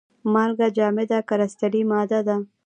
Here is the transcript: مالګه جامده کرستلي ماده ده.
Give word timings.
مالګه 0.33 0.67
جامده 0.77 1.19
کرستلي 1.29 1.81
ماده 1.91 2.19
ده. 2.27 2.35